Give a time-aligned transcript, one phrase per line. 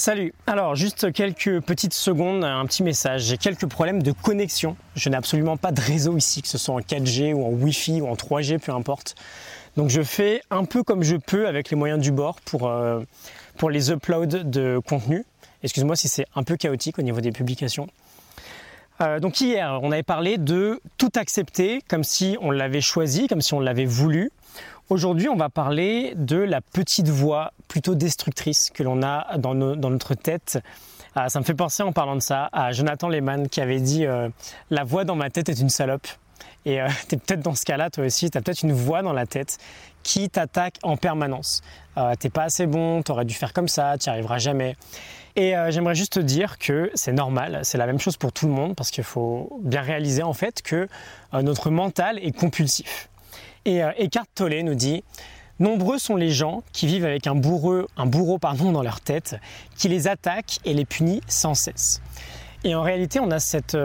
[0.00, 3.24] Salut, alors juste quelques petites secondes, un petit message.
[3.24, 4.74] J'ai quelques problèmes de connexion.
[4.94, 8.00] Je n'ai absolument pas de réseau ici, que ce soit en 4G ou en Wi-Fi
[8.00, 9.14] ou en 3G, peu importe.
[9.76, 13.02] Donc je fais un peu comme je peux avec les moyens du bord pour, euh,
[13.68, 15.26] les uploads de contenu.
[15.62, 17.86] Excuse-moi si c'est un peu chaotique au niveau des publications.
[19.02, 23.42] Euh, donc hier, on avait parlé de tout accepter comme si on l'avait choisi, comme
[23.42, 24.30] si on l'avait voulu.
[24.90, 30.16] Aujourd'hui, on va parler de la petite voix plutôt destructrice que l'on a dans, notre
[30.16, 30.58] tête.
[31.14, 34.04] Ah, ça me fait penser en parlant de ça à Jonathan Lehman qui avait dit
[34.04, 34.28] euh,
[34.70, 36.08] La voix dans ma tête est une salope.
[36.64, 39.26] Et euh, peut-être dans ce cas-là, toi aussi, tu as peut-être une voix dans la
[39.26, 39.58] tête
[40.02, 41.62] qui t'attaque en permanence.
[41.96, 44.76] Euh, t'es pas assez bon, tu aurais dû faire comme ça, tu n'y arriveras jamais.
[45.36, 48.46] Et euh, j'aimerais juste te dire que c'est normal, c'est la même chose pour tout
[48.46, 50.88] le monde, parce qu'il faut bien réaliser en fait que
[51.32, 53.09] notre mental est compulsif.
[53.64, 55.02] Et Eckhart Tolle nous dit
[55.58, 59.36] Nombreux sont les gens qui vivent avec un bourreau, un bourreau pardon, dans leur tête,
[59.76, 62.00] qui les attaque et les punit sans cesse.
[62.64, 63.76] Et en réalité, on a cette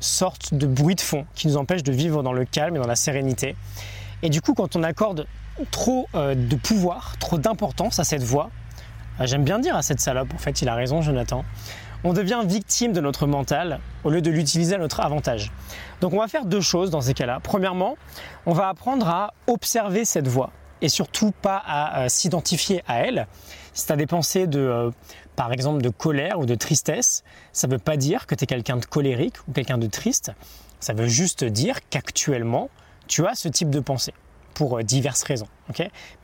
[0.00, 2.88] sorte de bruit de fond qui nous empêche de vivre dans le calme et dans
[2.88, 3.54] la sérénité.
[4.22, 5.26] Et du coup, quand on accorde
[5.70, 8.50] trop euh, de pouvoir, trop d'importance à cette voix.
[9.20, 11.44] Euh, j'aime bien dire à cette salope, en fait, il a raison, Jonathan.
[12.02, 15.52] On devient victime de notre mental au lieu de l'utiliser à notre avantage.
[16.00, 17.40] Donc on va faire deux choses dans ces cas-là.
[17.42, 17.96] Premièrement,
[18.46, 23.26] on va apprendre à observer cette voix et surtout pas à euh, s'identifier à elle.
[23.74, 24.90] Si tu as des pensées de,
[25.36, 28.46] par exemple, de colère ou de tristesse, ça ne veut pas dire que tu es
[28.46, 30.32] quelqu'un de colérique ou quelqu'un de triste.
[30.80, 32.70] Ça veut juste dire qu'actuellement,
[33.08, 34.14] tu as ce type de pensée
[34.54, 35.46] pour euh, diverses raisons.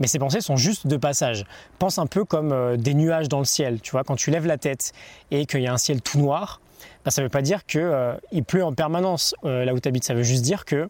[0.01, 1.45] Mais ces pensées sont juste de passage.
[1.79, 3.81] Pense un peu comme euh, des nuages dans le ciel.
[3.81, 4.93] Tu vois, quand tu lèves la tête
[5.31, 6.61] et qu'il y a un ciel tout noir,
[7.05, 8.17] bah, ça ne veut pas dire qu'il euh,
[8.47, 10.05] pleut en permanence là où tu habites.
[10.05, 10.89] Ça veut juste dire que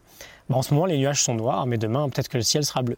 [0.49, 2.83] bah, en ce moment les nuages sont noirs, mais demain peut-être que le ciel sera
[2.83, 2.97] bleu.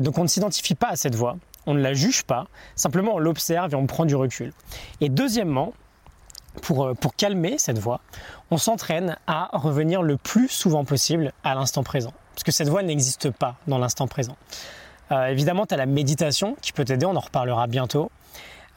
[0.00, 1.36] donc on ne s'identifie pas à cette voix,
[1.66, 4.52] on ne la juge pas, simplement on l'observe et on prend du recul.
[5.00, 5.72] Et deuxièmement,
[6.62, 8.00] pour, pour calmer cette voix,
[8.50, 12.12] on s'entraîne à revenir le plus souvent possible à l'instant présent.
[12.34, 14.36] Parce que cette voie n'existe pas dans l'instant présent.
[15.12, 18.10] Euh, évidemment, tu as la méditation qui peut t'aider, on en reparlera bientôt.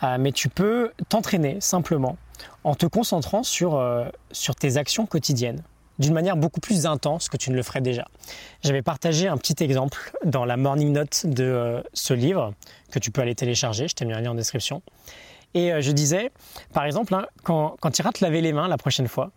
[0.03, 2.18] Euh, mais tu peux t'entraîner simplement
[2.66, 5.63] en te concentrant sur, euh, sur tes actions quotidiennes
[5.97, 8.06] d'une manière beaucoup plus intense que tu ne le ferais déjà.
[8.62, 12.53] J'avais partagé un petit exemple dans la morning note de ce livre
[12.91, 14.81] que tu peux aller télécharger, je t'ai mis un lien en description.
[15.53, 16.31] Et je disais,
[16.74, 19.31] par exemple, hein, quand, quand tu iras te laver les mains la prochaine fois,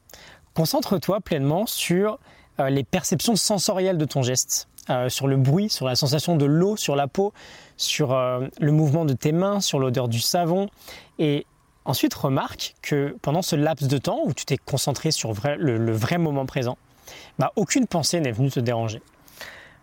[0.54, 2.18] concentre-toi pleinement sur
[2.58, 6.78] les perceptions sensorielles de ton geste, euh, sur le bruit, sur la sensation de l'eau
[6.78, 7.34] sur la peau,
[7.76, 10.70] sur euh, le mouvement de tes mains, sur l'odeur du savon.
[11.18, 11.44] Et
[11.84, 16.16] ensuite, remarque que pendant ce laps de temps où tu t'es concentré sur le, vrai
[16.16, 16.78] moment présent,
[17.38, 19.02] bah, aucune pensée n'est venue te déranger.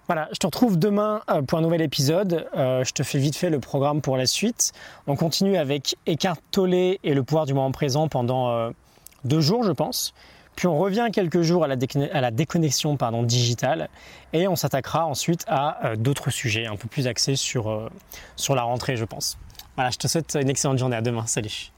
[0.08, 2.48] Voilà, je te retrouve demain pour un nouvel épisode.
[2.56, 4.72] je te fais vite fait le programme pour la suite.
[5.08, 8.72] On continue avec Eckhart Tolle et le pouvoir du moment présent pendant
[9.24, 10.14] deux jours, je pense.
[10.56, 13.90] Puis on revient quelques jours à la, déconnexion pardon, digitale
[14.34, 17.90] et on s'attaquera ensuite à euh, d'autres sujets un peu plus axés sur, euh,
[18.36, 19.38] sur la rentrée, je pense.
[19.76, 20.96] Voilà, je te souhaite une excellente journée.
[20.96, 21.26] À demain.
[21.26, 21.72] Salut.